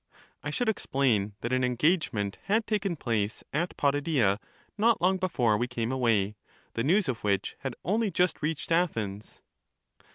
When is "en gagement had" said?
1.63-2.65